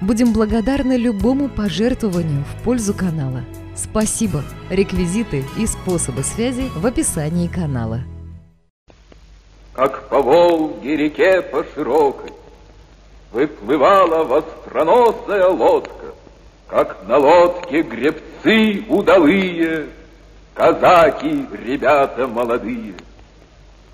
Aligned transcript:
Будем 0.00 0.32
благодарны 0.32 0.96
любому 0.96 1.50
пожертвованию 1.50 2.42
в 2.44 2.64
пользу 2.64 2.94
канала. 2.94 3.42
Спасибо! 3.76 4.42
Реквизиты 4.70 5.44
и 5.58 5.66
способы 5.66 6.22
связи 6.22 6.70
в 6.74 6.86
описании 6.86 7.48
канала. 7.48 8.00
Как 9.74 10.08
по 10.08 10.22
Волге 10.22 10.96
реке 10.96 11.42
по 11.42 11.64
широкой 11.74 12.32
Выплывала 13.30 14.24
востроносая 14.24 15.48
лодка, 15.48 16.06
Как 16.66 17.06
на 17.06 17.18
лодке 17.18 17.82
гребцы 17.82 18.84
удалые, 18.88 19.86
Казаки, 20.54 21.46
ребята 21.64 22.26
молодые. 22.26 22.94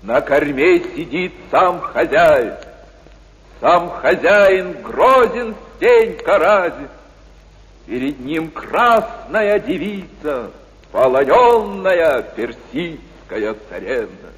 На 0.01 0.21
корме 0.21 0.79
сидит 0.79 1.33
сам 1.51 1.81
хозяин, 1.81 2.53
Сам 3.59 3.89
хозяин 3.89 4.81
грозен 4.81 5.53
стенька 5.77 6.37
разит, 6.37 6.89
Перед 7.85 8.19
ним 8.19 8.51
красная 8.51 9.59
девица, 9.59 10.51
Полоненная 10.91 12.21
персидская 12.21 13.55
царевна. 13.69 14.29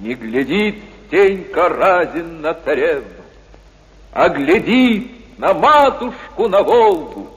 Не 0.00 0.14
глядит 0.14 0.76
Стенька 1.06 1.68
разин 1.68 2.40
на 2.40 2.54
царевну, 2.54 3.22
А 4.12 4.28
глядит 4.28 5.38
на 5.38 5.54
матушку 5.54 6.48
на 6.48 6.62
Волгу, 6.62 7.30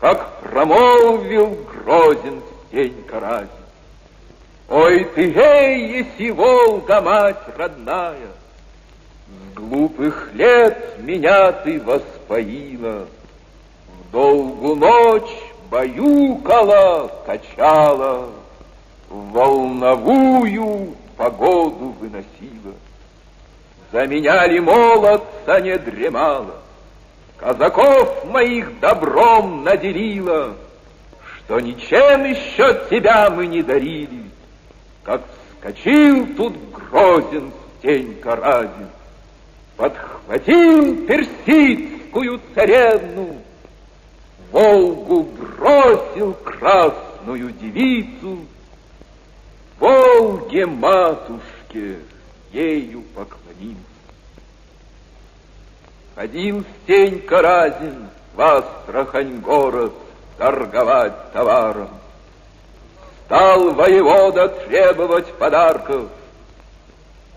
Как 0.00 0.40
промолвил 0.40 1.58
грозен 1.70 2.42
Стенька 2.68 3.20
разин. 3.20 3.48
Ой 4.70 5.04
ты, 5.14 5.32
эй, 5.32 5.98
еси 6.00 6.30
Волга, 6.30 7.00
мать 7.00 7.42
родная, 7.56 8.28
С 9.28 9.54
глупых 9.54 10.30
лет 10.34 10.98
меня 11.00 11.52
ты 11.52 11.80
воспоила, 11.80 13.06
В 13.88 14.12
долгу 14.12 14.74
ночь 14.74 15.36
баюкала, 15.70 17.10
качала, 17.26 18.30
В 19.10 19.32
волновую 19.32 20.94
погоду 21.16 21.94
выносила. 22.00 22.74
За 23.92 24.06
меня 24.06 24.46
ли 24.46 24.60
молодца 24.60 25.60
не 25.60 25.76
дремала, 25.78 26.56
Казаков 27.36 28.24
моих 28.26 28.80
добром 28.80 29.62
наделила, 29.64 30.56
Что 31.44 31.60
ничем 31.60 32.24
еще 32.24 32.80
тебя 32.90 33.30
мы 33.30 33.46
не 33.46 33.62
дарили, 33.62 34.24
Как 35.04 35.22
вскочил 35.52 36.26
тут 36.34 36.54
грозен 36.72 37.52
Стенька 37.78 38.36
Разин, 38.36 38.88
Подхватил 39.78 41.06
персидскую 41.06 42.40
царевну, 42.52 43.36
Волгу 44.50 45.22
бросил 45.22 46.34
красную 46.34 47.52
девицу, 47.52 48.40
Волге 49.78 50.66
матушке 50.66 52.00
ею 52.50 53.04
поклонился. 53.14 53.78
Ходил 56.16 56.64
Стенька 56.82 57.40
Разин 57.40 58.08
в 58.34 58.40
Астрахань 58.40 59.38
город 59.38 59.92
торговать 60.38 61.32
товаром. 61.32 61.90
Стал 63.26 63.74
воевода 63.74 64.48
требовать 64.48 65.32
подарков. 65.34 66.08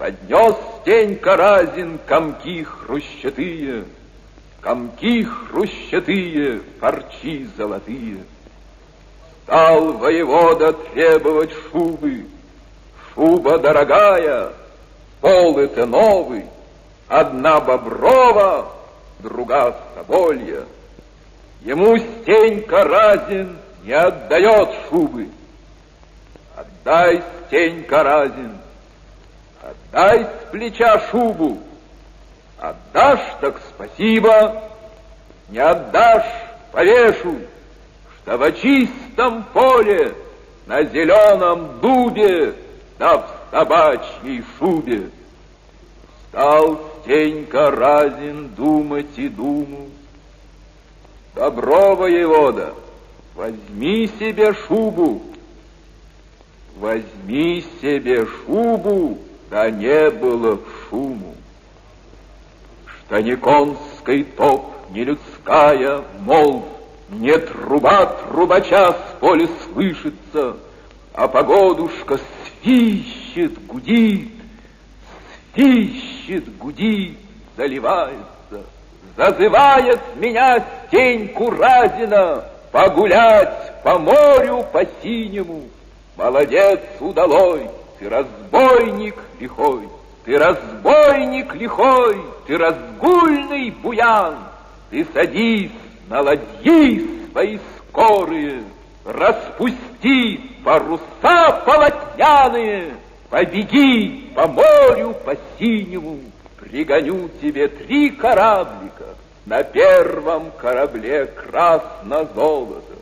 Поднес 0.01 0.55
Стенька 0.81 1.37
Разин 1.37 1.99
комки 2.07 2.63
хрущатые, 2.63 3.85
Комки 4.59 5.23
хрущатые, 5.23 6.61
парчи 6.79 7.47
золотые. 7.55 8.23
Стал 9.43 9.93
воевода 9.93 10.73
требовать 10.73 11.51
шубы. 11.69 12.25
Шуба 13.13 13.59
дорогая, 13.59 14.53
полы-то 15.19 15.85
новый, 15.85 16.45
Одна 17.07 17.59
боброва, 17.59 18.71
друга 19.19 19.77
соболья. 19.93 20.63
Ему 21.61 21.99
Стенька 21.99 22.85
Разин 22.85 23.55
не 23.83 23.93
отдает 23.93 24.69
шубы. 24.89 25.29
Отдай, 26.55 27.21
Стенька 27.45 28.01
Разин, 28.01 28.57
отдай 29.61 30.23
с 30.23 30.51
плеча 30.51 30.99
шубу. 31.11 31.59
Отдашь, 32.57 33.37
так 33.39 33.59
спасибо, 33.69 34.63
не 35.49 35.59
отдашь, 35.59 36.31
повешу, 36.71 37.37
что 38.17 38.37
в 38.37 38.51
чистом 38.53 39.43
поле, 39.53 40.13
на 40.67 40.83
зеленом 40.83 41.79
дубе, 41.79 42.53
да 42.99 43.17
в 43.17 43.25
собачьей 43.49 44.43
шубе. 44.57 45.09
Стал 46.29 46.79
Стенька 47.01 47.71
Разин 47.71 48.49
думать 48.49 49.17
и 49.17 49.27
думал. 49.27 49.89
Добро, 51.33 51.95
воевода, 51.95 52.73
возьми 53.35 54.07
себе 54.19 54.53
шубу, 54.67 55.23
возьми 56.77 57.65
себе 57.81 58.27
шубу, 58.27 59.17
да 59.51 59.69
не 59.69 60.09
было 60.11 60.57
шуму. 60.89 61.35
Что 62.85 63.19
не 63.19 63.35
конской 63.35 64.23
топ, 64.23 64.73
не 64.91 65.03
людская, 65.03 66.03
мол, 66.21 66.65
не 67.09 67.37
труба 67.37 68.05
трубача 68.05 68.93
с 68.93 69.19
поля 69.19 69.49
слышится, 69.65 70.55
а 71.13 71.27
погодушка 71.27 72.17
свищет, 72.61 73.63
гудит, 73.65 74.31
свищет, 75.53 76.57
гудит, 76.57 77.17
заливается. 77.57 78.63
Зазывает 79.17 79.99
меня 80.15 80.63
Стеньку 80.87 81.49
Разина 81.49 82.45
погулять 82.71 83.83
по 83.83 83.99
морю 83.99 84.65
по 84.71 84.85
синему. 85.03 85.63
Молодец 86.15 86.79
удалой, 87.01 87.67
ты 88.01 88.09
разбойник 88.09 89.13
лихой, 89.39 89.87
ты 90.25 90.35
разбойник 90.35 91.53
лихой, 91.53 92.19
ты 92.47 92.57
разгульный 92.57 93.69
буян, 93.69 94.39
ты 94.89 95.05
садись 95.13 95.69
на 96.09 96.21
ладьи 96.21 97.07
свои 97.31 97.59
скорые, 97.77 98.63
распусти 99.05 100.39
паруса 100.65 101.61
полотняные, 101.63 102.95
побеги 103.29 104.33
по 104.33 104.47
морю 104.47 105.13
по 105.23 105.37
синему, 105.59 106.21
пригоню 106.59 107.29
тебе 107.39 107.67
три 107.67 108.09
кораблика, 108.09 109.13
на 109.45 109.61
первом 109.61 110.49
корабле 110.59 111.27
красно-золото, 111.27 112.95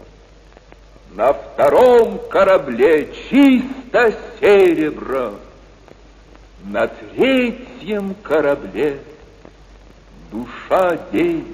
на 1.13 1.31
втором 1.31 2.19
корабле 2.29 3.13
чисто 3.91 4.13
серебро, 4.39 5.35
на 6.65 6.87
третьем 6.87 8.15
корабле 8.21 8.99
душа 10.31 10.97
девять. 11.11 11.45